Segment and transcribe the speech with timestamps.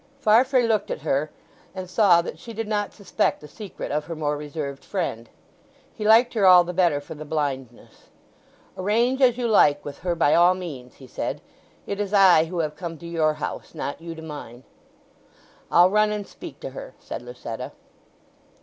[0.17, 1.29] Farfrae looked at her
[1.75, 5.29] and saw that she did not suspect the secret of her more reserved friend.
[5.93, 8.09] He liked her all the better for the blindness.
[8.75, 11.39] "Arrange as you like with her by all means," he said.
[11.85, 14.63] "It is I who have come to your house, not you to mine."
[15.71, 17.71] "I'll run and speak to her," said Lucetta.